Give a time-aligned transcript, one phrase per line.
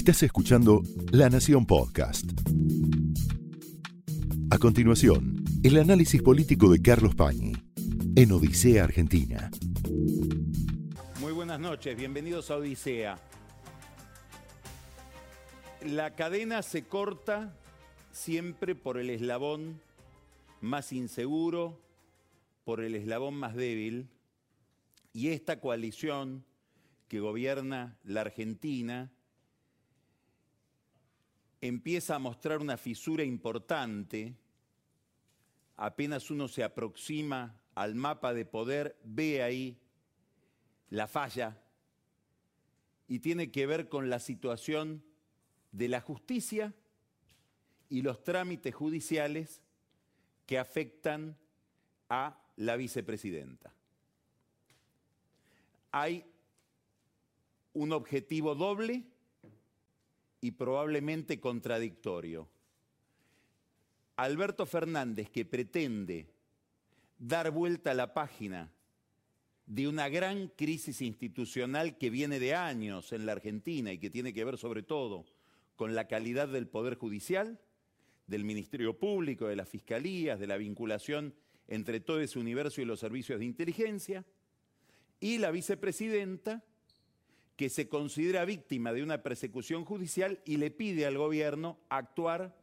[0.00, 2.24] Estás escuchando La Nación Podcast.
[4.50, 7.52] A continuación, el análisis político de Carlos Pañi
[8.16, 9.50] en Odisea Argentina.
[11.20, 13.18] Muy buenas noches, bienvenidos a Odisea.
[15.84, 17.54] La cadena se corta
[18.10, 19.82] siempre por el eslabón
[20.62, 21.78] más inseguro,
[22.64, 24.08] por el eslabón más débil,
[25.12, 26.46] y esta coalición
[27.06, 29.12] que gobierna la Argentina
[31.60, 34.34] empieza a mostrar una fisura importante,
[35.76, 39.78] apenas uno se aproxima al mapa de poder, ve ahí
[40.88, 41.56] la falla
[43.08, 45.02] y tiene que ver con la situación
[45.72, 46.74] de la justicia
[47.88, 49.60] y los trámites judiciales
[50.46, 51.36] que afectan
[52.08, 53.72] a la vicepresidenta.
[55.92, 56.24] Hay
[57.72, 59.04] un objetivo doble
[60.40, 62.48] y probablemente contradictorio.
[64.16, 66.28] Alberto Fernández, que pretende
[67.18, 68.70] dar vuelta a la página
[69.66, 74.32] de una gran crisis institucional que viene de años en la Argentina y que tiene
[74.32, 75.24] que ver sobre todo
[75.76, 77.60] con la calidad del Poder Judicial,
[78.26, 81.34] del Ministerio Público, de las Fiscalías, de la vinculación
[81.68, 84.24] entre todo ese universo y los servicios de inteligencia,
[85.20, 86.64] y la vicepresidenta,
[87.60, 92.58] que se considera víctima de una persecución judicial y le pide al gobierno actuar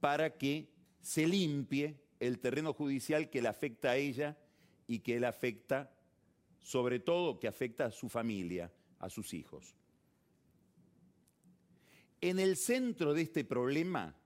[0.00, 0.70] para que
[1.02, 4.38] se limpie el terreno judicial que le afecta a ella
[4.86, 5.94] y que le afecta,
[6.58, 9.74] sobre todo, que afecta a su familia, a sus hijos.
[12.22, 14.16] En el centro de este problema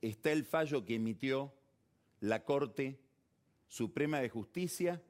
[0.00, 1.52] está el fallo que emitió
[2.20, 2.98] la Corte
[3.68, 5.02] Suprema de Justicia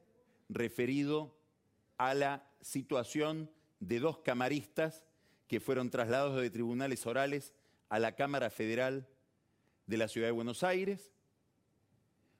[0.49, 1.33] referido
[1.97, 3.49] a la situación
[3.87, 5.03] de dos camaristas
[5.47, 7.53] que fueron trasladados de tribunales orales
[7.89, 9.07] a la Cámara Federal
[9.85, 11.11] de la Ciudad de Buenos Aires,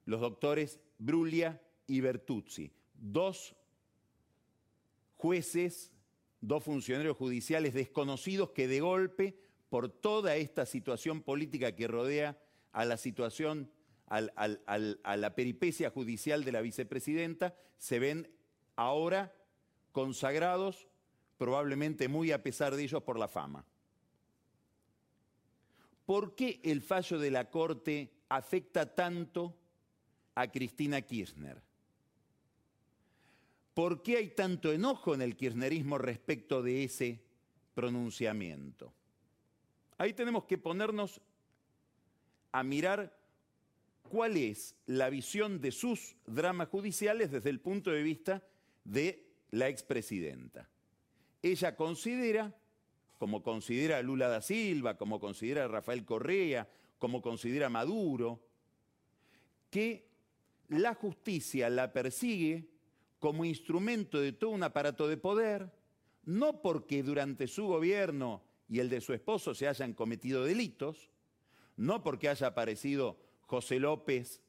[0.06, 3.56] los doctores Bruglia y Bertuzzi, dos
[5.16, 5.92] jueces,
[6.42, 9.38] dos funcionarios judiciales desconocidos que de golpe,
[9.70, 12.38] por toda esta situación política que rodea
[12.72, 13.70] a la situación,
[14.08, 18.30] a la peripecia judicial de la vicepresidenta, se ven
[18.76, 19.36] ahora
[19.92, 20.88] consagrados
[21.44, 23.66] probablemente muy a pesar de ellos por la fama.
[26.06, 29.54] ¿Por qué el fallo de la Corte afecta tanto
[30.36, 31.62] a Cristina Kirchner?
[33.74, 37.22] ¿Por qué hay tanto enojo en el kirchnerismo respecto de ese
[37.74, 38.94] pronunciamiento?
[39.98, 41.20] Ahí tenemos que ponernos
[42.54, 43.20] a mirar
[44.04, 48.48] cuál es la visión de sus dramas judiciales desde el punto de vista
[48.86, 50.70] de la expresidenta
[51.44, 52.56] ella considera,
[53.20, 56.68] como considera Lula da Silva, como considera Rafael Correa,
[56.98, 58.42] como considera Maduro,
[59.70, 60.08] que
[60.70, 62.70] la justicia la persigue
[63.20, 65.72] como instrumento de todo un aparato de poder,
[66.24, 71.10] no porque durante su gobierno y el de su esposo se hayan cometido delitos,
[71.76, 74.42] no porque haya aparecido José López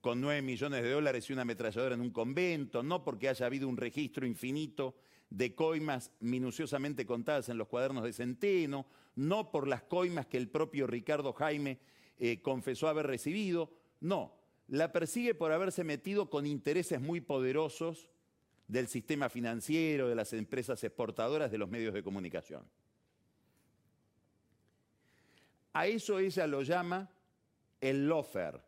[0.00, 3.68] con nueve millones de dólares y una ametralladora en un convento, no porque haya habido
[3.68, 4.96] un registro infinito
[5.32, 10.48] de coimas minuciosamente contadas en los cuadernos de Centeno, no por las coimas que el
[10.48, 11.78] propio Ricardo Jaime
[12.18, 14.34] eh, confesó haber recibido, no,
[14.68, 18.10] la persigue por haberse metido con intereses muy poderosos
[18.68, 22.64] del sistema financiero, de las empresas exportadoras, de los medios de comunicación.
[25.72, 27.10] A eso ella lo llama
[27.80, 28.60] el lofer,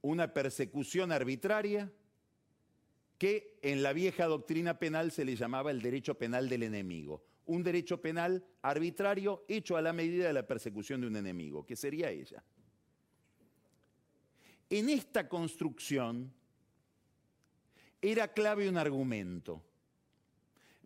[0.00, 1.92] una persecución arbitraria
[3.22, 7.22] que en la vieja doctrina penal se le llamaba el derecho penal del enemigo.
[7.46, 11.76] Un derecho penal arbitrario hecho a la medida de la persecución de un enemigo, que
[11.76, 12.42] sería ella.
[14.68, 16.32] En esta construcción
[18.00, 19.62] era clave un argumento.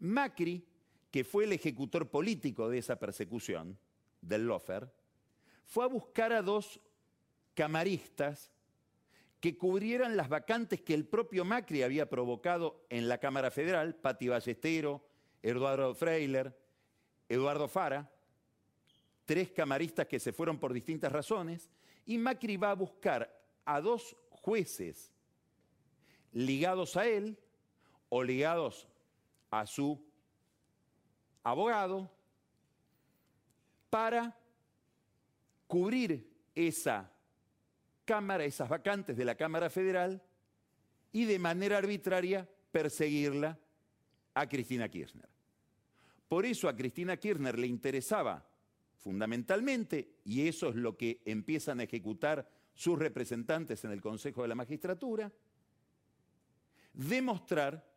[0.01, 0.63] Macri,
[1.11, 3.78] que fue el ejecutor político de esa persecución,
[4.21, 4.93] del Lofer,
[5.65, 6.83] fue a buscar a dos
[7.55, 8.51] camaristas
[9.41, 14.28] que cubrieran las vacantes que el propio Macri había provocado en la Cámara Federal, Pati
[14.28, 15.06] Ballestero,
[15.42, 16.56] Eduardo Freiler,
[17.28, 18.10] Eduardo Fara,
[19.24, 21.71] tres camaristas que se fueron por distintas razones,
[22.06, 23.30] y Macri va a buscar
[23.65, 25.12] a dos jueces
[26.33, 27.38] ligados a él
[28.09, 28.86] o ligados
[29.50, 30.00] a su
[31.42, 32.10] abogado
[33.91, 34.36] para
[35.66, 37.10] cubrir esa
[38.07, 40.23] Cámara, esas vacantes de la Cámara Federal
[41.13, 43.59] y de manera arbitraria perseguirla
[44.33, 45.29] a Cristina Kirchner.
[46.29, 48.49] Por eso a Cristina Kirchner le interesaba
[48.97, 54.49] fundamentalmente, y eso es lo que empiezan a ejecutar sus representantes en el Consejo de
[54.49, 55.33] la Magistratura,
[56.93, 57.89] demostrar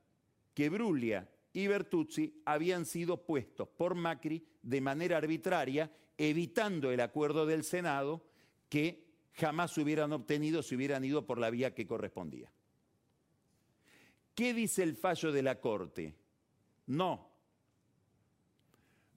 [0.54, 7.46] que Bruglia y Bertuzzi habían sido puestos por Macri de manera arbitraria, evitando el acuerdo
[7.46, 8.26] del Senado
[8.70, 9.09] que
[9.40, 12.52] jamás hubieran obtenido si hubieran ido por la vía que correspondía.
[14.36, 16.16] ¿Qué dice el fallo de la Corte?
[16.88, 17.30] No.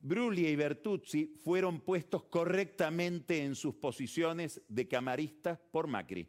[0.01, 6.29] Bruglia y Bertuzzi fueron puestos correctamente en sus posiciones de camaristas por Macri.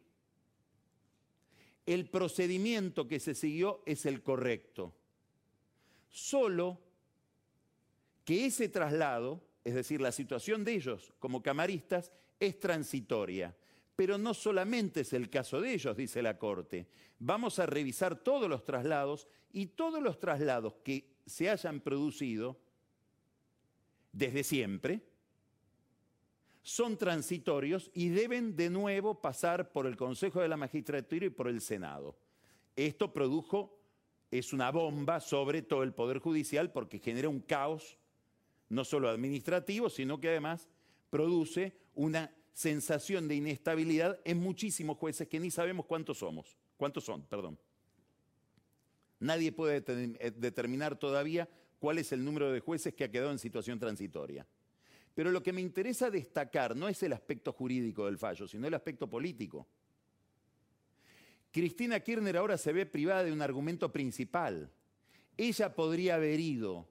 [1.86, 4.94] El procedimiento que se siguió es el correcto.
[6.08, 6.80] Solo
[8.24, 13.56] que ese traslado, es decir, la situación de ellos como camaristas, es transitoria.
[13.96, 16.88] Pero no solamente es el caso de ellos, dice la Corte.
[17.18, 22.58] Vamos a revisar todos los traslados y todos los traslados que se hayan producido
[24.12, 25.02] desde siempre
[26.64, 31.46] son transitorios y deben de nuevo pasar por el Consejo de la Magistratura y por
[31.46, 32.16] el Senado.
[32.74, 33.78] Esto produjo,
[34.30, 37.98] es una bomba sobre todo el Poder Judicial porque genera un caos,
[38.70, 40.70] no solo administrativo, sino que además
[41.10, 47.22] produce una sensación de inestabilidad en muchísimos jueces que ni sabemos cuántos somos, cuántos son,
[47.26, 47.58] perdón.
[49.18, 51.48] Nadie puede eh, determinar todavía
[51.78, 54.46] cuál es el número de jueces que ha quedado en situación transitoria.
[55.14, 58.74] Pero lo que me interesa destacar no es el aspecto jurídico del fallo, sino el
[58.74, 59.66] aspecto político.
[61.50, 64.70] Cristina Kirchner ahora se ve privada de un argumento principal.
[65.36, 66.88] Ella podría haber ido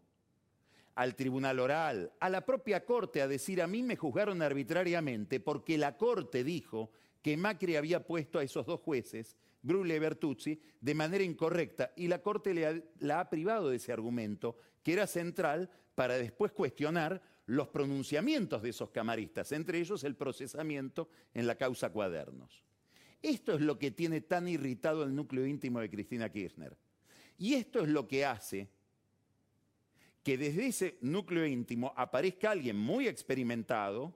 [0.96, 5.78] al tribunal oral, a la propia corte a decir a mí me juzgaron arbitrariamente porque
[5.78, 6.92] la corte dijo
[7.22, 12.08] que Macri había puesto a esos dos jueces, Brule y Bertuzzi, de manera incorrecta y
[12.08, 17.22] la corte le la ha privado de ese argumento que era central para después cuestionar
[17.46, 22.64] los pronunciamientos de esos camaristas, entre ellos el procesamiento en la causa cuadernos.
[23.22, 26.78] Esto es lo que tiene tan irritado el núcleo íntimo de Cristina Kirchner.
[27.38, 28.70] Y esto es lo que hace
[30.24, 34.14] que desde ese núcleo íntimo aparezca alguien muy experimentado,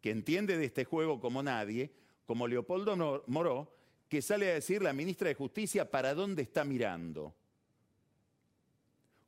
[0.00, 1.90] que entiende de este juego como nadie,
[2.26, 3.74] como Leopoldo Moró,
[4.08, 7.34] que sale a decir la ministra de Justicia para dónde está mirando.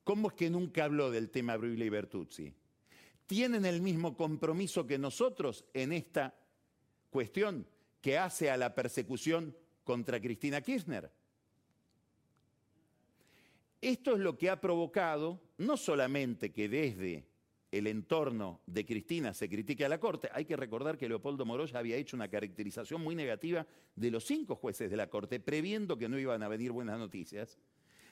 [0.05, 2.53] ¿Cómo es que nunca habló del tema Bruglia y Bertuzzi?
[3.27, 6.35] ¿Tienen el mismo compromiso que nosotros en esta
[7.11, 7.67] cuestión
[8.01, 11.11] que hace a la persecución contra Cristina Kirchner?
[13.83, 17.27] Esto es lo que ha provocado no solamente que desde
[17.73, 21.81] el entorno de Cristina se critique a la Corte, hay que recordar que Leopoldo Moroya
[21.81, 26.09] había hecho una caracterización muy negativa de los cinco jueces de la Corte, previendo que
[26.09, 27.59] no iban a venir buenas noticias,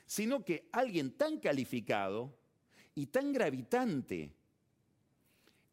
[0.07, 2.37] sino que alguien tan calificado
[2.97, 4.33] y tan gravitante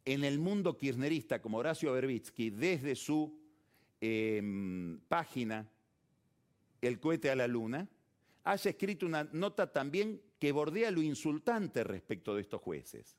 [0.05, 3.35] en el mundo kirchnerista como Horacio Berbitsky, desde su
[3.99, 5.67] em, página
[6.81, 7.89] El cohete a la luna,
[8.51, 13.17] haya escrito una nota también que bordea lo insultante respecto de estos jueces,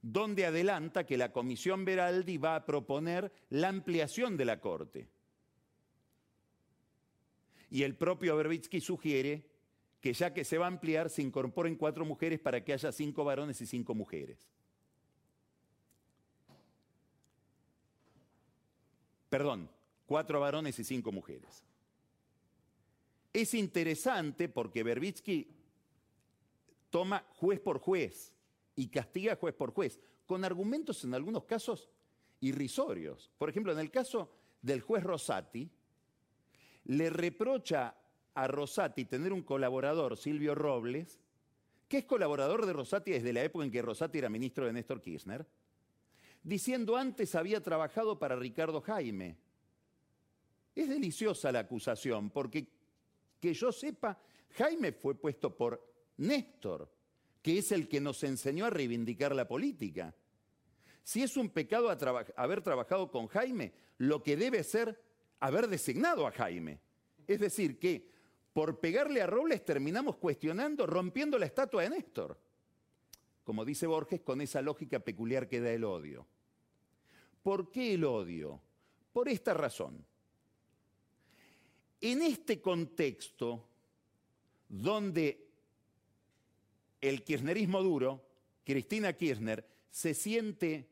[0.00, 5.08] donde adelanta que la Comisión Veraldi va a proponer la ampliación de la Corte.
[7.70, 9.46] Y el propio Berbitsky sugiere
[10.00, 13.24] que ya que se va a ampliar, se incorporen cuatro mujeres para que haya cinco
[13.24, 14.50] varones y cinco mujeres.
[19.30, 19.70] Perdón,
[20.04, 21.64] cuatro varones y cinco mujeres.
[23.32, 25.48] Es interesante porque Berbitsky
[26.90, 28.34] toma juez por juez
[28.76, 31.88] y castiga juez por juez, con argumentos en algunos casos
[32.40, 33.30] irrisorios.
[33.38, 35.70] Por ejemplo, en el caso del juez Rosati,
[36.84, 37.96] le reprocha
[38.34, 41.18] a Rosati tener un colaborador, Silvio Robles,
[41.88, 45.02] que es colaborador de Rosati desde la época en que Rosati era ministro de Néstor
[45.02, 45.46] Kirchner,
[46.42, 49.36] diciendo antes había trabajado para Ricardo Jaime.
[50.74, 52.66] Es deliciosa la acusación, porque
[53.42, 54.16] que yo sepa,
[54.50, 55.84] Jaime fue puesto por
[56.18, 56.88] Néstor,
[57.42, 60.14] que es el que nos enseñó a reivindicar la política.
[61.02, 61.90] Si es un pecado
[62.36, 65.02] haber trabajado con Jaime, lo que debe ser
[65.40, 66.78] haber designado a Jaime.
[67.26, 68.08] Es decir, que
[68.52, 72.38] por pegarle a Robles terminamos cuestionando, rompiendo la estatua de Néstor.
[73.42, 76.28] Como dice Borges, con esa lógica peculiar que da el odio.
[77.42, 78.60] ¿Por qué el odio?
[79.12, 80.06] Por esta razón.
[82.02, 83.64] En este contexto,
[84.68, 85.48] donde
[87.00, 88.26] el kirchnerismo duro,
[88.64, 90.88] Cristina Kirchner, se siente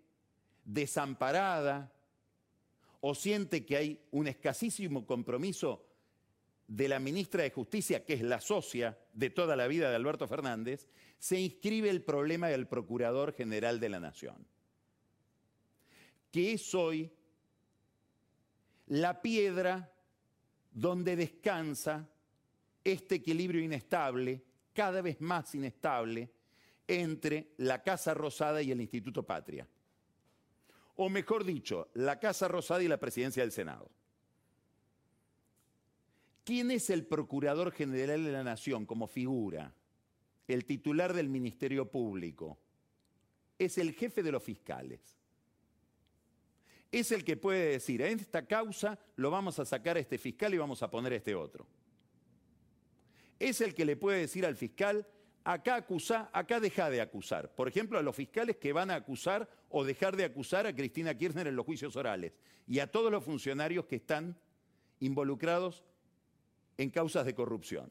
[0.64, 1.92] desamparada
[3.00, 5.84] o siente que hay un escasísimo compromiso
[6.68, 10.28] de la ministra de Justicia, que es la socia de toda la vida de Alberto
[10.28, 10.88] Fernández,
[11.18, 14.46] se inscribe el problema del Procurador General de la Nación,
[16.30, 17.10] que es hoy
[18.86, 19.92] la piedra
[20.72, 22.08] donde descansa
[22.84, 26.30] este equilibrio inestable, cada vez más inestable,
[26.86, 29.66] entre la Casa Rosada y el Instituto Patria.
[30.96, 33.90] O mejor dicho, la Casa Rosada y la Presidencia del Senado.
[36.44, 39.72] ¿Quién es el Procurador General de la Nación como figura?
[40.48, 42.58] El titular del Ministerio Público.
[43.58, 45.19] Es el jefe de los fiscales.
[46.92, 50.52] Es el que puede decir, en esta causa lo vamos a sacar a este fiscal
[50.54, 51.66] y vamos a poner a este otro.
[53.38, 55.06] Es el que le puede decir al fiscal,
[55.44, 57.54] acá acusa, acá deja de acusar.
[57.54, 61.16] Por ejemplo, a los fiscales que van a acusar o dejar de acusar a Cristina
[61.16, 62.32] Kirchner en los juicios orales
[62.66, 64.36] y a todos los funcionarios que están
[64.98, 65.84] involucrados
[66.76, 67.90] en causas de corrupción.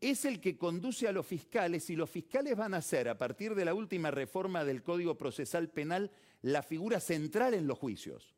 [0.00, 3.54] Es el que conduce a los fiscales y los fiscales van a ser, a partir
[3.54, 6.10] de la última reforma del Código Procesal Penal,
[6.46, 8.32] la figura central en los juicios.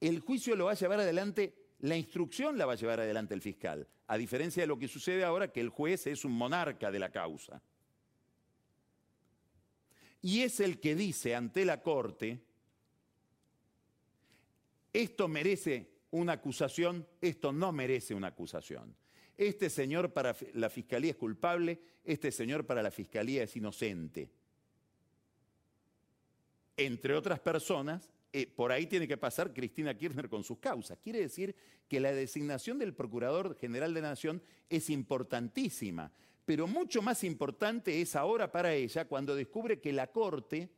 [0.00, 3.40] El juicio lo va a llevar adelante, la instrucción la va a llevar adelante el
[3.40, 6.98] fiscal, a diferencia de lo que sucede ahora que el juez es un monarca de
[6.98, 7.62] la causa.
[10.20, 12.38] Y es el que dice ante la Corte,
[14.92, 18.94] esto merece una acusación, esto no merece una acusación.
[19.38, 24.30] Este señor para la fiscalía es culpable, este señor para la fiscalía es inocente.
[26.76, 30.98] Entre otras personas, eh, por ahí tiene que pasar Cristina Kirchner con sus causas.
[30.98, 31.54] Quiere decir
[31.88, 36.12] que la designación del Procurador General de Nación es importantísima,
[36.44, 40.68] pero mucho más importante es ahora para ella cuando descubre que la Corte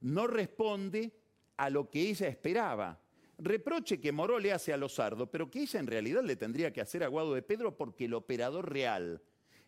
[0.00, 1.12] no responde
[1.56, 3.02] a lo que ella esperaba
[3.42, 6.80] reproche que Moró le hace a Lozardo, pero que ella en realidad le tendría que
[6.80, 9.20] hacer a Guado de Pedro porque el operador real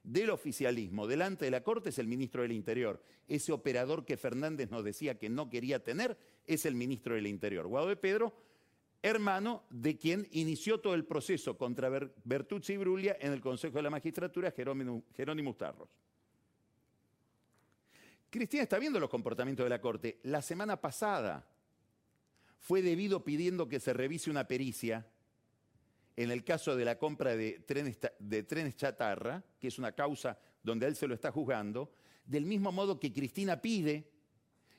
[0.04, 3.02] del oficialismo delante de la Corte es el ministro del Interior.
[3.26, 7.66] Ese operador que Fernández nos decía que no quería tener es el ministro del Interior.
[7.66, 8.32] Guado de Pedro,
[9.02, 11.88] hermano de quien inició todo el proceso contra
[12.24, 15.88] Bertuzzi y Bruglia en el Consejo de la Magistratura, Jerónimo Tarros.
[18.30, 20.20] Cristina está viendo los comportamientos de la Corte.
[20.24, 21.46] La semana pasada,
[22.64, 25.06] fue debido pidiendo que se revise una pericia
[26.16, 30.96] en el caso de la compra de trenes, chatarra, que es una causa donde él
[30.96, 31.92] se lo está juzgando,
[32.24, 34.10] del mismo modo que Cristina pide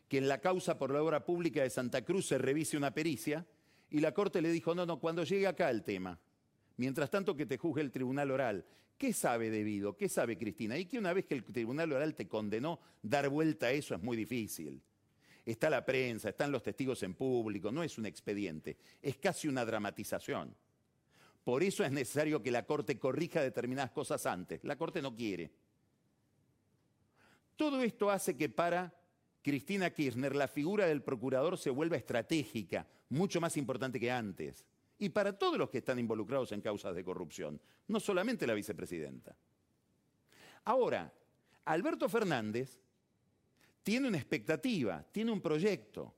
[0.07, 3.45] que en la causa por la obra pública de Santa Cruz se revise una pericia,
[3.89, 6.19] y la Corte le dijo, no, no, cuando llegue acá el tema,
[6.77, 8.65] mientras tanto que te juzgue el Tribunal Oral,
[8.97, 9.95] ¿qué sabe debido?
[9.95, 10.77] ¿Qué sabe Cristina?
[10.77, 14.01] Y que una vez que el Tribunal Oral te condenó, dar vuelta a eso es
[14.01, 14.81] muy difícil.
[15.45, 19.63] Está la prensa, están los testigos en público, no es un expediente, es casi una
[19.63, 20.55] dramatización.
[21.45, 24.63] Por eso es necesario que la Corte corrija determinadas cosas antes.
[24.63, 25.51] La Corte no quiere.
[27.55, 28.91] Todo esto hace que para
[29.43, 34.65] Cristina Kirchner la figura del procurador se vuelva estratégica, mucho más importante que antes.
[34.97, 39.37] Y para todos los que están involucrados en causas de corrupción, no solamente la vicepresidenta.
[40.63, 41.13] Ahora,
[41.65, 42.79] Alberto Fernández
[43.83, 46.15] tiene una expectativa, tiene un proyecto.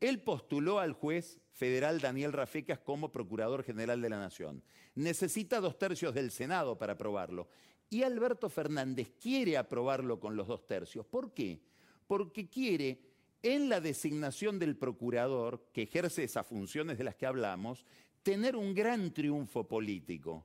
[0.00, 4.62] Él postuló al juez federal Daniel Rafecas como Procurador General de la Nación.
[4.94, 7.48] Necesita dos tercios del Senado para aprobarlo.
[7.88, 11.06] Y Alberto Fernández quiere aprobarlo con los dos tercios.
[11.06, 11.60] ¿Por qué?
[12.06, 13.00] Porque quiere,
[13.42, 17.86] en la designación del procurador, que ejerce esas funciones de las que hablamos,
[18.22, 20.44] tener un gran triunfo político.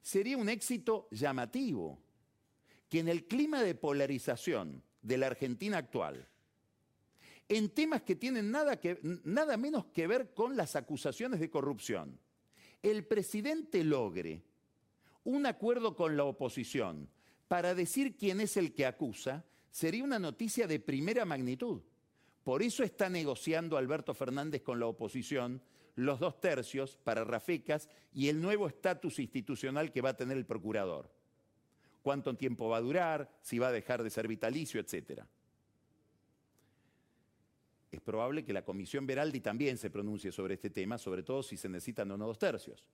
[0.00, 1.98] Sería un éxito llamativo
[2.88, 6.29] que en el clima de polarización de la Argentina actual,
[7.50, 8.78] en temas que tienen nada,
[9.56, 12.18] menos que ver con las acusaciones de corrupción,
[12.82, 14.42] el presidente logre
[15.24, 17.10] un acuerdo con la oposición
[17.48, 21.82] para decir quién es el que acusa, sería una noticia de primera magnitud.
[22.44, 25.60] Por eso está negociando Alberto Fernández con la oposición
[25.96, 30.46] los dos tercios para Rafecas y el nuevo estatus institucional que va a tener el
[30.46, 31.10] procurador
[32.02, 35.22] cuánto tiempo va a durar, si va a dejar de ser vitalicio, etc.
[37.90, 41.56] Es probable que la Comisión Veraldi también se pronuncie sobre este tema, sobre todo si
[41.56, 42.84] se necesitan o dos tercios.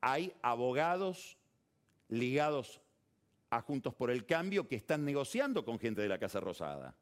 [0.00, 1.36] Hay abogados
[2.08, 2.80] ligados
[3.50, 6.94] a Juntos por el Cambio que están negociando con gente de la Casa Rosada.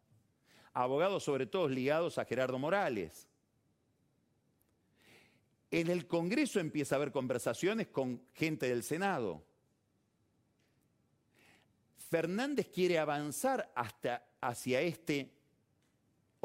[0.75, 3.26] Abogados sobre todo ligados a Gerardo Morales.
[5.71, 9.43] En el Congreso empieza a haber conversaciones con gente del Senado.
[12.11, 15.36] Fernández quiere avanzar hasta hacia este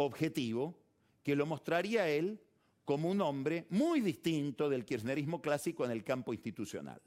[0.05, 0.77] objetivo
[1.24, 2.39] que lo mostraría él
[2.86, 7.01] como un hombre muy distinto del kirchnerismo clásico en el campo institucional.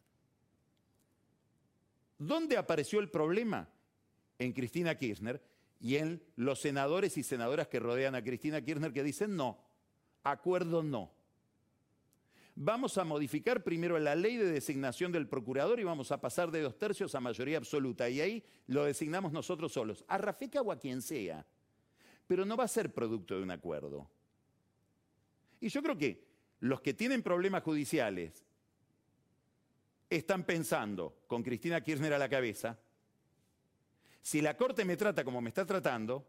[2.19, 3.69] ¿Dónde apareció el problema?
[4.39, 5.43] En Cristina Kirchner
[5.81, 9.59] y en los senadores y senadoras que rodean a Cristina Kirchner que dicen no,
[10.23, 11.13] acuerdo no.
[12.57, 16.63] Vamos a modificar primero la ley de designación del procurador y vamos a pasar de
[16.63, 18.09] dos tercios a mayoría absoluta.
[18.09, 21.45] Y ahí lo designamos nosotros solos, a Rafeca o a quien sea.
[22.27, 24.09] Pero no va a ser producto de un acuerdo.
[25.61, 26.25] Y yo creo que
[26.61, 28.45] los que tienen problemas judiciales
[30.11, 32.79] están pensando, con Cristina Kirchner a la cabeza,
[34.23, 36.27] si la Corte me trata como me está tratando,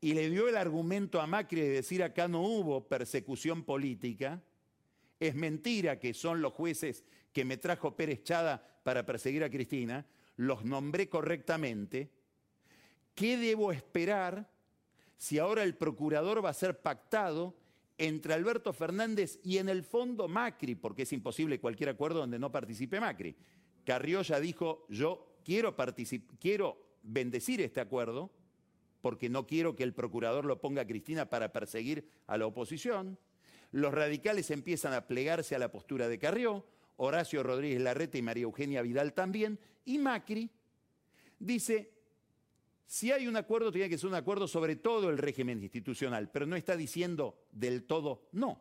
[0.00, 4.42] y le dio el argumento a Macri de decir acá no hubo persecución política,
[5.18, 10.06] es mentira que son los jueces que me trajo Pérez Chada para perseguir a Cristina,
[10.36, 12.10] los nombré correctamente,
[13.14, 14.48] ¿qué debo esperar
[15.16, 17.54] si ahora el procurador va a ser pactado
[17.98, 22.50] entre Alberto Fernández y en el fondo Macri, porque es imposible cualquier acuerdo donde no
[22.50, 23.36] participe Macri.
[23.84, 25.76] Carrió ya dijo, yo quiero,
[26.40, 28.30] quiero bendecir este acuerdo,
[29.00, 33.18] porque no quiero que el procurador lo ponga a Cristina para perseguir a la oposición.
[33.70, 36.64] Los radicales empiezan a plegarse a la postura de Carrió,
[36.96, 40.50] Horacio Rodríguez Larreta y María Eugenia Vidal también, y Macri
[41.38, 41.93] dice,
[42.86, 46.46] si hay un acuerdo, tiene que ser un acuerdo sobre todo el régimen institucional, pero
[46.46, 48.60] no está diciendo del todo no.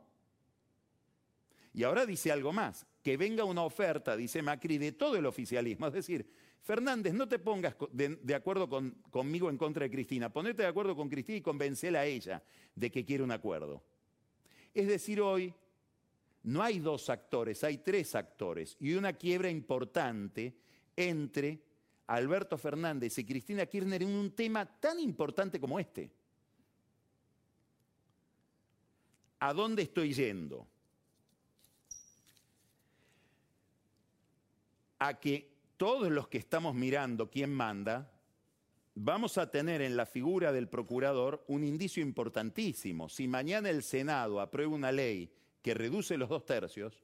[1.74, 5.88] Y ahora dice algo más, que venga una oferta, dice Macri, de todo el oficialismo.
[5.88, 6.26] Es decir,
[6.62, 8.70] Fernández, no te pongas de, acuerdo
[9.12, 12.42] conmigo en contra de Cristina, ponete de acuerdo con Cristina y convencela a ella
[12.74, 13.84] de que quiere un acuerdo.
[14.74, 15.54] Es decir, hoy
[16.44, 20.56] no hay dos actores, hay tres actores y una quiebra importante
[20.96, 21.62] entre
[22.14, 26.12] Alberto Fernández y Cristina Kirchner en un tema tan importante como este.
[29.40, 30.68] ¿A dónde estoy yendo?
[35.00, 38.12] A que todos los que estamos mirando quién manda,
[38.94, 43.10] vamos a tener en la figura del procurador un indicio importantísimo.
[43.10, 47.04] Si mañana el Senado aprueba una ley que reduce los dos tercios,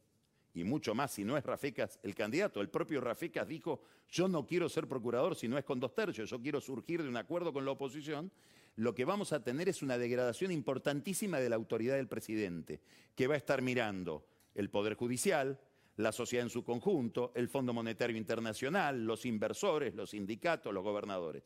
[0.54, 2.62] y mucho más si no es Rafecas el candidato.
[2.62, 6.30] El propio Rafecas dijo, yo no quiero ser procurador si no es con dos tercios,
[6.30, 8.32] yo quiero surgir de un acuerdo con la oposición.
[8.76, 12.82] Lo que vamos a tener es una degradación importantísima de la autoridad del presidente,
[13.16, 15.60] que va a estar mirando el Poder Judicial,
[15.98, 21.44] la sociedad en su conjunto, el Fondo Monetario Internacional, los inversores, los sindicatos, los gobernadores.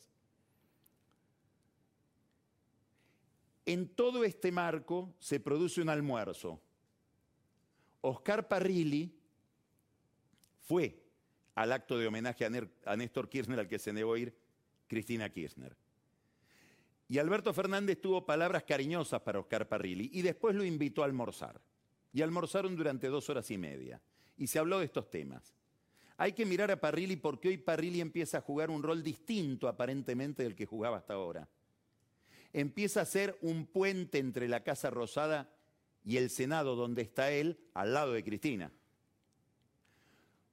[3.66, 6.62] En todo este marco se produce un almuerzo
[8.06, 9.18] Oscar Parrilli
[10.60, 11.02] fue
[11.56, 14.36] al acto de homenaje a, Néstor Kirchner al que se negó a ir
[14.88, 15.76] Cristina Kirchner.
[17.08, 21.62] Y Alberto Fernández tuvo palabras cariñosas para Oscar Parrilli y después lo invitó a almorzar.
[22.12, 24.02] Y almorzaron durante dos horas y media.
[24.38, 25.54] Y se habló de estos temas.
[26.18, 30.44] Hay que mirar a Parrilli porque hoy Parrilli empieza a jugar un rol distinto aparentemente
[30.44, 31.48] del que jugaba hasta ahora.
[32.52, 35.50] Empieza a ser un puente entre la Casa Rosada
[36.06, 38.72] y el Senado donde está él al lado de Cristina.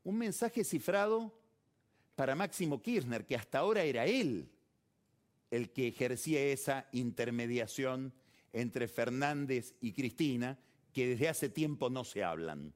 [0.04, 1.36] Un mensaje cifrado
[2.14, 4.50] para Máximo Kirchner, que hasta ahora era él
[5.50, 8.12] el que ejercía esa intermediación
[8.52, 10.58] entre Fernández y Cristina,
[10.92, 12.72] que desde hace tiempo no se hablan.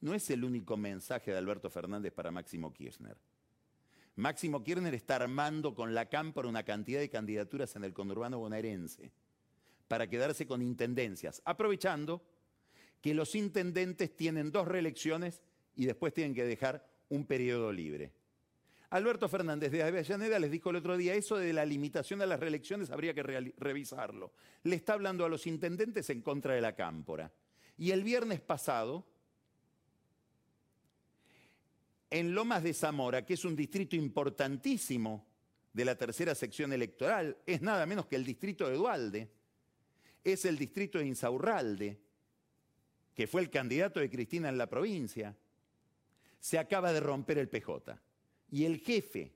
[0.00, 3.16] No es el único mensaje de Alberto Fernández para Máximo Kirchner.
[4.16, 9.12] Máximo Kirchner está armando con la Cámpora una cantidad de candidaturas en el conurbano bonaerense
[9.92, 12.22] para quedarse con intendencias, aprovechando
[13.02, 15.42] que los intendentes tienen dos reelecciones
[15.76, 18.10] y después tienen que dejar un periodo libre.
[18.88, 22.40] Alberto Fernández de Avellaneda les dijo el otro día, eso de la limitación a las
[22.40, 24.32] reelecciones habría que revisarlo.
[24.62, 27.30] Le está hablando a los intendentes en contra de la cámpora.
[27.76, 29.06] Y el viernes pasado,
[32.08, 35.26] en Lomas de Zamora, que es un distrito importantísimo
[35.70, 39.41] de la tercera sección electoral, es nada menos que el distrito de Dualde,
[40.24, 41.98] es el distrito de Insaurralde,
[43.14, 45.36] que fue el candidato de Cristina en la provincia.
[46.40, 47.98] Se acaba de romper el PJ.
[48.50, 49.32] Y el jefe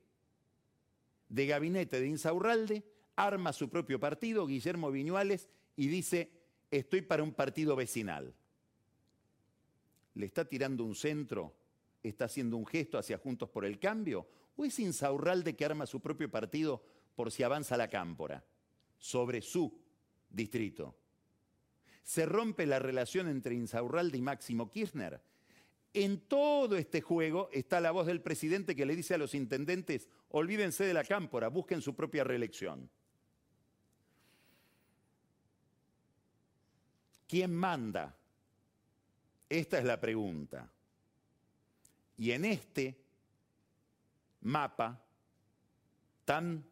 [1.28, 2.84] de gabinete de Insaurralde
[3.16, 6.30] arma su propio partido, Guillermo Viñuales, y dice,
[6.70, 8.34] estoy para un partido vecinal.
[10.14, 11.54] ¿Le está tirando un centro?
[12.02, 14.26] ¿Está haciendo un gesto hacia Juntos por el Cambio?
[14.56, 16.82] ¿O es Insaurralde que arma su propio partido
[17.14, 18.44] por si avanza la cámpora
[18.98, 19.85] sobre su
[20.30, 20.96] distrito.
[22.02, 25.20] Se rompe la relación entre Insaurralde y Máximo Kirchner.
[25.92, 30.08] En todo este juego está la voz del presidente que le dice a los intendentes,
[30.28, 32.90] olvídense de la cámpora, busquen su propia reelección.
[37.26, 38.16] ¿quién manda?
[39.48, 40.70] Esta es la pregunta.
[42.18, 42.98] Y en este
[44.40, 45.02] mapa
[46.24, 46.64] tan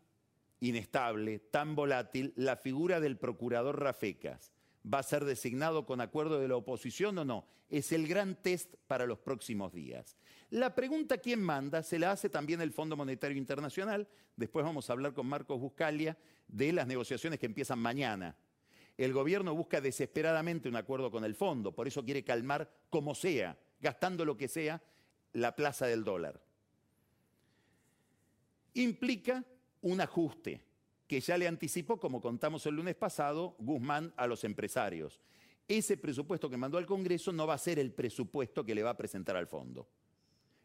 [0.64, 4.52] inestable, tan volátil, la figura del procurador Rafecas
[4.92, 7.46] va a ser designado con acuerdo de la oposición o no.
[7.70, 10.16] Es el gran test para los próximos días.
[10.50, 14.06] La pregunta quién manda se la hace también el Fondo Monetario Internacional.
[14.36, 16.16] Después vamos a hablar con Marcos Buscalia
[16.48, 18.36] de las negociaciones que empiezan mañana.
[18.96, 23.58] El gobierno busca desesperadamente un acuerdo con el fondo, por eso quiere calmar como sea,
[23.80, 24.80] gastando lo que sea,
[25.32, 26.40] la plaza del dólar.
[28.74, 29.44] Implica
[29.84, 30.62] un ajuste
[31.06, 35.20] que ya le anticipó, como contamos el lunes pasado, Guzmán a los empresarios.
[35.68, 38.90] Ese presupuesto que mandó al Congreso no va a ser el presupuesto que le va
[38.90, 39.86] a presentar al fondo.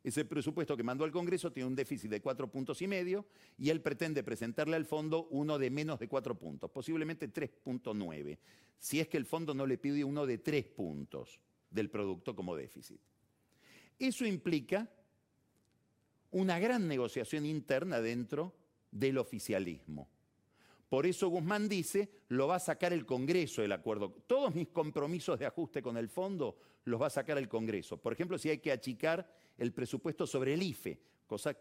[0.02, 3.26] Ese presupuesto que mandó al Congreso tiene un déficit de cuatro puntos y medio
[3.58, 8.38] y él pretende presentarle al fondo uno de menos de cuatro puntos, posiblemente 3.9,
[8.78, 12.56] si es que el fondo no le pide uno de tres puntos del producto como
[12.56, 13.02] déficit.
[14.00, 14.90] Eso implica
[16.32, 18.56] una gran negociación interna dentro
[18.92, 20.10] del oficialismo.
[20.90, 24.12] Por eso Guzmán dice, lo va a sacar el Congreso el acuerdo.
[24.26, 27.98] Todos mis compromisos de ajuste con el fondo los va a sacar el Congreso.
[27.98, 31.56] Por ejemplo, si hay que achicar el presupuesto sobre el IFE, cosa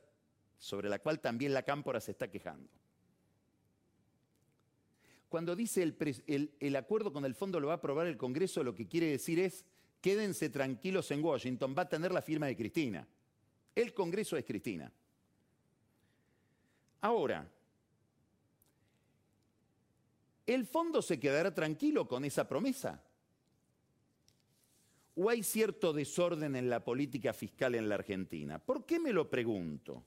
[0.59, 2.71] sobre la cual también la Cámpora se está quejando.
[5.29, 8.75] Cuando dice el, el, acuerdo con el fondo lo va a aprobar el Congreso, lo
[8.75, 9.67] que quiere decir es,
[10.01, 13.07] quédense tranquilos en Washington, va a tener la firma de Cristina.
[13.75, 14.91] El Congreso es Cristina.
[17.01, 17.49] Ahora,
[20.47, 23.03] ¿el fondo se quedará tranquilo con esa promesa?
[25.15, 28.59] ¿O hay cierto desorden en la política fiscal en la Argentina?
[28.59, 30.05] ¿Por qué me lo pregunto?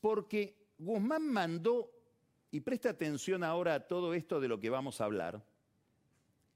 [0.00, 1.90] Porque Guzmán mandó,
[2.50, 5.42] y presta atención ahora a todo esto de lo que vamos a hablar,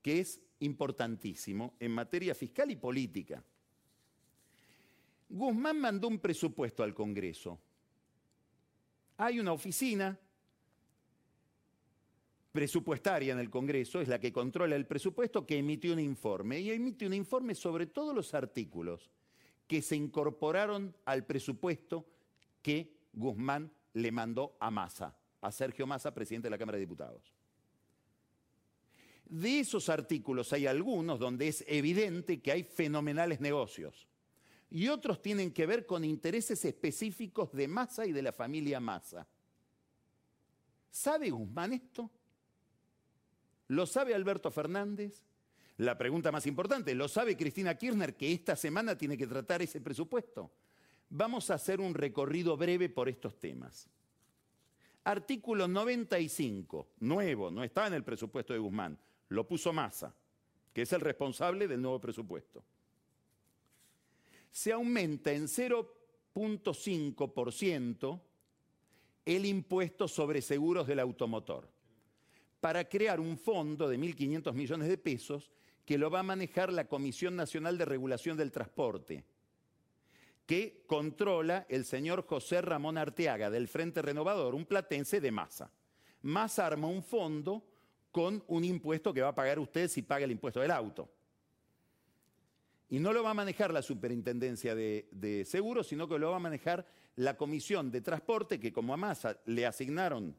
[0.02, 3.42] que es importantísimo en materia fiscal y política.
[5.28, 7.59] Guzmán mandó un presupuesto al Congreso.
[9.18, 10.18] Hay una oficina
[12.52, 16.61] presupuestaria en el Congreso, es la que controla el presupuesto, que emitió un informe.
[16.61, 19.11] Y emite un informe sobre todos los artículos
[19.66, 22.07] que se incorporaron al presupuesto
[22.62, 27.35] que Guzmán le mandó a Massa, a Sergio Massa, presidente de la Cámara de Diputados.
[29.26, 34.07] De esos artículos hay algunos donde es evidente que hay fenomenales negocios
[34.70, 39.26] y otros tienen que ver con intereses específicos de Massa y de la familia Massa.
[40.90, 42.11] ¿Sabe Guzmán esto?
[43.68, 45.22] ¿Lo sabe Alberto Fernández?
[45.79, 49.81] La pregunta más importante, ¿lo sabe Cristina Kirchner que esta semana tiene que tratar ese
[49.81, 50.50] presupuesto?
[51.11, 53.88] Vamos a hacer un recorrido breve por estos temas.
[55.05, 58.98] Artículo 95, nuevo, no está en el presupuesto de Guzmán,
[59.29, 60.14] lo puso Massa,
[60.72, 62.64] que es el responsable del nuevo presupuesto.
[64.50, 68.20] Se aumenta en 0.5%
[69.24, 71.68] el impuesto sobre seguros del automotor
[72.61, 75.50] para crear un fondo de 1.500 millones de pesos
[75.85, 79.24] que lo va a manejar la Comisión Nacional de Regulación del Transporte,
[80.46, 85.70] que controla el señor José Ramón Arteaga del Frente Renovador, un platense de masa.
[86.22, 87.64] Massa arma un fondo
[88.11, 91.09] con un impuesto que va a pagar usted si paga el impuesto del auto.
[92.88, 96.40] Y no lo va a manejar la Superintendencia de, Seguros, sino que lo va a
[96.40, 100.37] manejar la Comisión de Transporte, que como a Massa le asignaron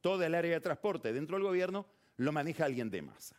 [0.00, 1.86] toda el área de transporte dentro del gobierno,
[2.18, 3.36] lo maneja alguien de masa.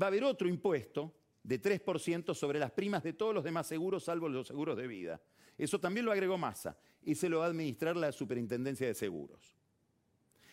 [0.00, 1.12] Va a haber otro impuesto
[1.42, 5.20] de 3% sobre las primas de todos los demás seguros, salvo los seguros de vida.
[5.58, 9.56] Eso también lo agregó Massa y se lo va a administrar la Superintendencia de Seguros.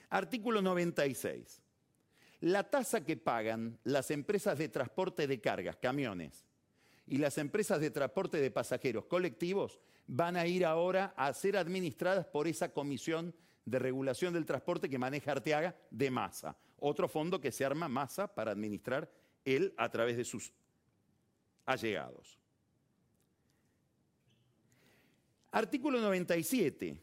[0.10, 1.62] Artículo 96.
[2.42, 6.46] La tasa que pagan las empresas de transporte de cargas, camiones,
[7.08, 12.26] y las empresas de transporte de pasajeros colectivos van a ir ahora a ser administradas
[12.28, 13.34] por esa comisión
[13.66, 16.58] de regulación del transporte que maneja Arteaga de masa.
[16.78, 19.12] Otro fondo que se arma masa para administrar
[19.44, 20.54] él a través de sus
[21.66, 22.40] allegados.
[25.52, 27.00] Artículo 97.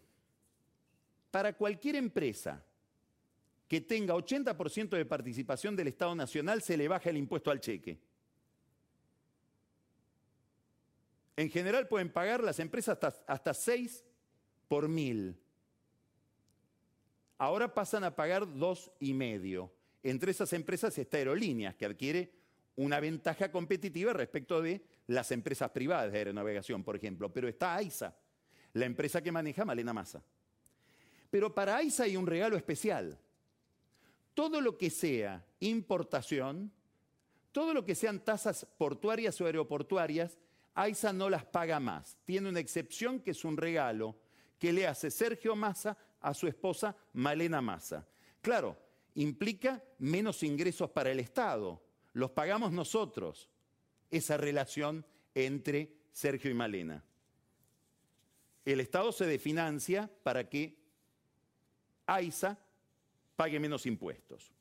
[1.30, 2.64] Para cualquier empresa
[3.68, 7.98] que tenga 80% de participación del Estado Nacional se le baja el impuesto al cheque.
[11.36, 14.04] En general pueden pagar las empresas hasta, hasta 6
[14.68, 15.38] por mil.
[17.38, 19.72] Ahora pasan a pagar dos y medio.
[20.02, 22.32] Entre esas empresas está Aerolíneas, que adquiere
[22.76, 27.32] una ventaja competitiva respecto de las empresas privadas de aeronavegación, por ejemplo.
[27.32, 28.16] Pero está AISA,
[28.74, 30.22] la empresa que maneja Malena Massa.
[31.28, 33.18] Pero para AISA hay un regalo especial.
[34.36, 36.70] Todo lo que sea importación,
[37.52, 40.36] todo lo que sean tasas portuarias o aeroportuarias,
[40.74, 42.18] AISA no las paga más.
[42.26, 44.14] Tiene una excepción que es un regalo
[44.58, 48.06] que le hace Sergio Massa a su esposa Malena Massa.
[48.42, 48.76] Claro,
[49.14, 51.82] implica menos ingresos para el Estado.
[52.12, 53.48] Los pagamos nosotros,
[54.10, 57.02] esa relación entre Sergio y Malena.
[58.66, 60.76] El Estado se definancia para que
[62.04, 62.58] AISA
[63.36, 64.52] pague menos impuestos.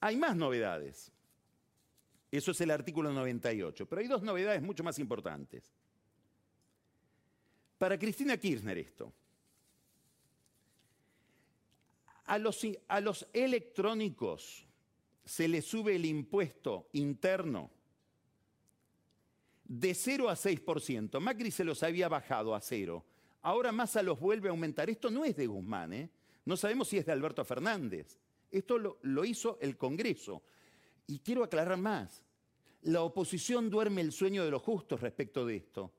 [0.00, 1.10] Hay más novedades.
[2.30, 3.86] Eso es el artículo 98.
[3.86, 5.72] Pero hay dos novedades mucho más importantes.
[7.78, 9.12] Para Cristina Kirchner esto.
[12.26, 14.64] A los, electrónicos
[15.24, 17.70] se le sube el impuesto interno
[19.64, 21.18] de 0 a 6%.
[21.18, 23.04] Macri se los había bajado a cero.
[23.42, 24.88] Ahora Massa los vuelve a aumentar.
[24.88, 26.10] Esto no es de Guzmán, ¿eh?
[26.44, 28.18] No sabemos si es de Alberto Fernández.
[28.50, 30.42] Esto lo, hizo el Congreso.
[31.06, 32.24] Y quiero aclarar más.
[32.82, 35.92] La oposición duerme el sueño de los justos respecto de esto.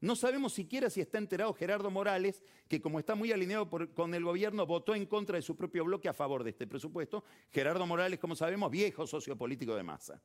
[0.00, 4.22] No sabemos siquiera si está enterado Gerardo Morales, que como está muy alineado con el
[4.22, 7.24] gobierno, votó en contra de su propio bloque a favor de este presupuesto.
[7.50, 10.20] Gerardo Morales, como sabemos, viejo socio político de masa.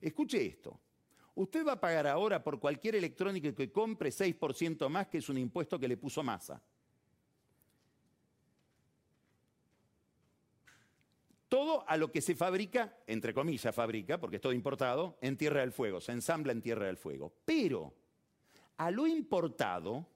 [0.00, 0.80] Escuche esto.
[1.34, 5.38] Usted va a pagar ahora por cualquier electrónico que compre 6% más, que es un
[5.38, 6.62] impuesto que le puso masa.
[11.50, 15.62] Todo a lo que se fabrica, entre comillas fabrica, porque es todo importado, en Tierra
[15.62, 17.32] del Fuego, se ensambla en Tierra del Fuego.
[17.44, 17.92] Pero
[18.76, 20.06] a lo importado,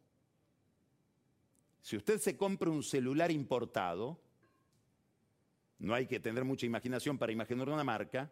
[1.83, 4.17] si usted se compra un celular importado,
[5.81, 8.31] no hay que tener mucha imaginación para imaginar una marca,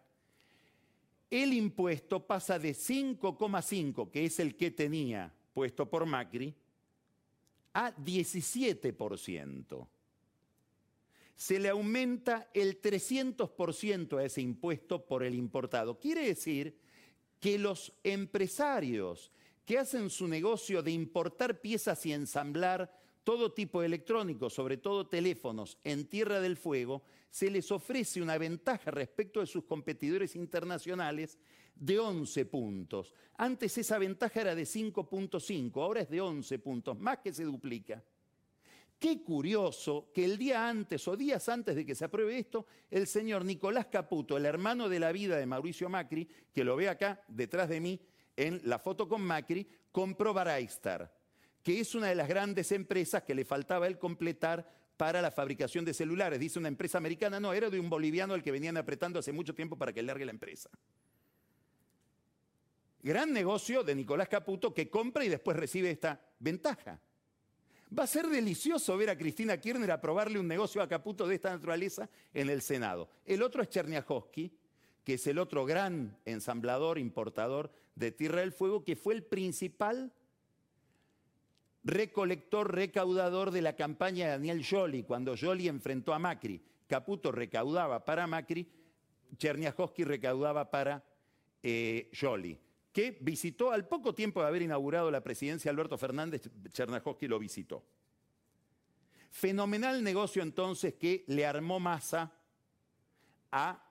[1.29, 6.55] el impuesto pasa de 5,5, que es el que tenía puesto por Macri,
[7.73, 9.87] a 17%
[11.35, 15.99] se le aumenta el 300% a ese impuesto por el importado.
[15.99, 16.77] Quiere decir
[17.39, 19.31] que los empresarios
[19.65, 22.91] que hacen su negocio de importar piezas y ensamblar
[23.23, 28.37] todo tipo de electrónicos, sobre todo teléfonos, en Tierra del Fuego, se les ofrece una
[28.37, 31.39] ventaja respecto de sus competidores internacionales
[31.75, 33.13] de 11 puntos.
[33.37, 38.03] Antes esa ventaja era de 5.5, ahora es de 11 puntos, más que se duplica.
[38.99, 43.05] Qué curioso que el día antes o días antes de que se apruebe esto, el
[43.05, 47.21] señor Nicolás Caputo, el hermano de la vida de Mauricio Macri, que lo ve acá
[47.27, 47.99] detrás de mí
[48.37, 51.13] en la foto con Macri, compró Baraistar,
[51.61, 55.83] que es una de las grandes empresas que le faltaba él completar para la fabricación
[55.85, 56.39] de celulares.
[56.39, 59.53] Dice una empresa americana, no, era de un boliviano al que venían apretando hace mucho
[59.53, 60.69] tiempo para que largue la empresa.
[63.01, 67.01] Gran negocio de Nicolás Caputo que compra y después recibe esta ventaja.
[67.97, 71.51] Va a ser delicioso ver a Cristina Kirchner aprobarle un negocio a Caputo de esta
[71.51, 73.07] naturaleza en el Senado.
[73.23, 74.51] El otro es Cherniakowski,
[75.03, 80.11] que es el otro gran ensamblador, importador de Tierra del Fuego, que fue el principal
[81.83, 86.61] recolector, recaudador de la campaña de Daniel Joly, cuando Joly enfrentó a Macri.
[86.87, 88.67] Caputo recaudaba para Macri,
[89.37, 91.03] Cherniakowski recaudaba para
[91.61, 92.09] eh,
[92.93, 97.83] que visitó al poco tiempo de haber inaugurado la presidencia Alberto Fernández, Chernahovsky lo visitó.
[99.31, 102.31] Fenomenal negocio entonces que le armó masa
[103.51, 103.83] a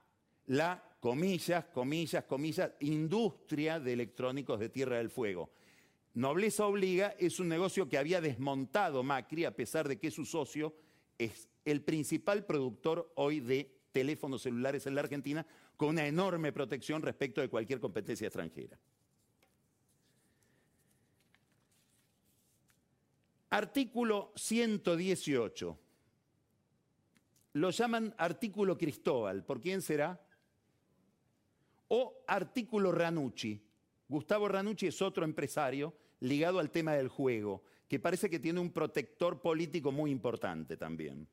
[0.46, 5.50] la, comillas, comillas, comillas, industria de electrónicos de Tierra del Fuego.
[6.14, 10.76] Nobleza obliga es un negocio que había desmontado Macri, a pesar de que su socio
[11.18, 15.44] es el principal productor hoy de teléfonos celulares en la Argentina,
[15.76, 18.78] con una enorme protección respecto de cualquier competencia extranjera.
[23.52, 25.78] Artículo 118.
[27.52, 29.44] Lo llaman artículo Cristóbal.
[29.44, 30.18] ¿Por quién será?
[31.88, 33.62] O artículo Ranucci.
[34.08, 38.72] Gustavo Ranucci es otro empresario ligado al tema del juego, que parece que tiene un
[38.72, 41.28] protector político muy importante también.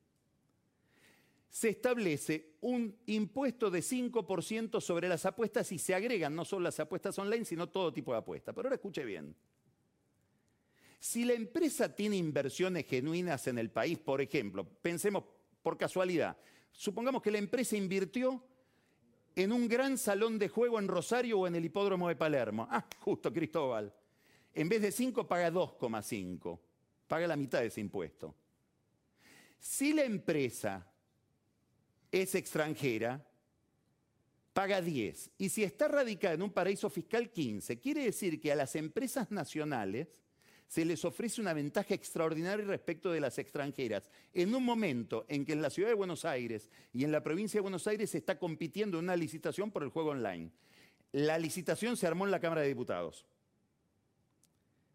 [1.48, 6.80] Se establece un impuesto de 5% sobre las apuestas y se agregan no solo las
[6.80, 8.54] apuestas online, sino todo tipo de apuestas.
[8.54, 9.34] Pero ahora escuche bien.
[11.00, 15.24] Si la empresa tiene inversiones genuinas en el país, por ejemplo, pensemos
[15.62, 16.36] por casualidad,
[16.70, 18.44] supongamos que la empresa invirtió
[19.34, 22.68] en un gran salón de juego en Rosario o en el hipódromo de Palermo.
[22.70, 23.94] Ah, justo Cristóbal.
[24.52, 26.58] En vez de 5 paga 2,5.
[27.06, 28.34] Paga la mitad de ese impuesto.
[29.58, 30.86] Si la empresa
[32.12, 33.26] es extranjera,
[34.52, 35.30] paga 10.
[35.38, 37.80] Y si está radicada en un paraíso fiscal, 15.
[37.80, 40.08] Quiere decir que a las empresas nacionales
[40.70, 44.08] se les ofrece una ventaja extraordinaria respecto de las extranjeras.
[44.32, 47.58] En un momento en que en la ciudad de Buenos Aires y en la provincia
[47.58, 50.52] de Buenos Aires se está compitiendo en una licitación por el juego online.
[51.10, 53.26] La licitación se armó en la Cámara de Diputados.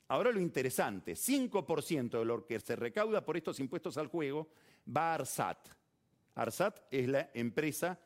[0.08, 4.48] Ahora lo interesante, 5% de lo que se recauda por estos impuestos al juego
[4.88, 5.58] va a ARSAT.
[6.36, 8.00] ARSAT es la empresa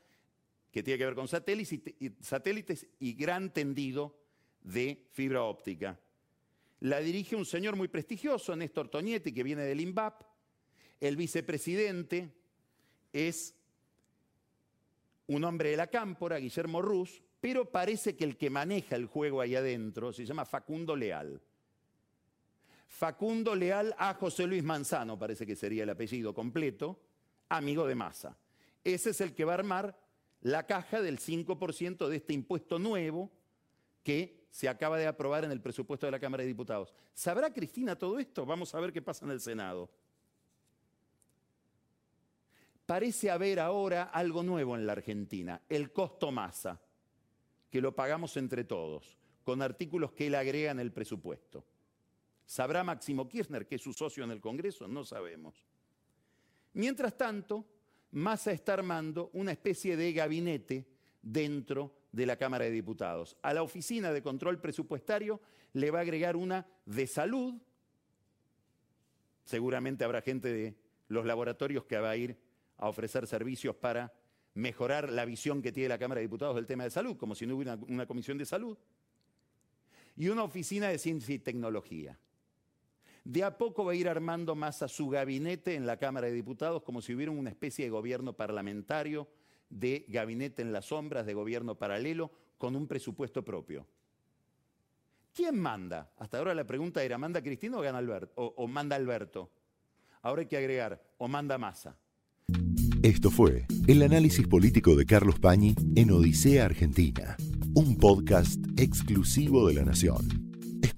[0.71, 4.17] que tiene que ver con satélites y gran tendido
[4.61, 5.99] de fibra óptica.
[6.81, 10.21] La dirige un señor muy prestigioso, Néstor Toñetti, que viene del INVAP.
[10.99, 12.33] El vicepresidente
[13.11, 13.55] es
[15.27, 19.41] un hombre de la cámpora, Guillermo Ruz, pero parece que el que maneja el juego
[19.41, 21.41] ahí adentro se llama Facundo Leal.
[22.87, 26.99] Facundo Leal a José Luis Manzano, parece que sería el apellido completo,
[27.49, 28.37] amigo de Massa.
[28.83, 29.99] Ese es el que va a armar
[30.41, 33.31] la caja del 5% de este impuesto nuevo
[34.03, 36.93] que se acaba de aprobar en el presupuesto de la Cámara de Diputados.
[37.13, 38.45] ¿Sabrá Cristina todo esto?
[38.45, 39.89] Vamos a ver qué pasa en el Senado.
[42.85, 46.81] Parece haber ahora algo nuevo en la Argentina, el costo masa,
[47.69, 51.63] que lo pagamos entre todos, con artículos que él agrega en el presupuesto.
[52.47, 54.87] ¿Sabrá Máximo Kirchner, que es su socio en el Congreso?
[54.87, 55.63] No sabemos.
[56.73, 57.63] Mientras tanto,
[58.11, 60.87] Massa está armando una especie de gabinete
[61.21, 63.37] dentro de la Cámara de Diputados.
[63.41, 65.41] A la Oficina de Control Presupuestario
[65.73, 67.55] le va a agregar una de salud.
[69.45, 70.75] Seguramente habrá gente de
[71.07, 72.37] los laboratorios que va a ir
[72.77, 74.13] a ofrecer servicios para
[74.53, 77.45] mejorar la visión que tiene la Cámara de Diputados del tema de salud, como si
[77.45, 78.77] no hubiera una, comisión de salud.
[80.15, 82.19] Y una oficina de ciencia y tecnología.
[83.23, 86.33] De a poco va a ir armando más a su gabinete en la Cámara de
[86.33, 89.27] Diputados como si hubiera una especie de gobierno parlamentario
[89.69, 93.85] de gabinete en las sombras, de gobierno paralelo, con un presupuesto propio.
[95.33, 96.11] ¿Quién manda?
[96.17, 99.51] Hasta ahora la pregunta era, ¿manda Cristina o, manda Alberto?
[100.21, 101.95] Ahora hay que agregar, o manda Massa.
[103.01, 107.37] Esto fue el análisis político de Carlos Pañi en Odisea Argentina,
[107.73, 110.48] un podcast exclusivo de la Nación.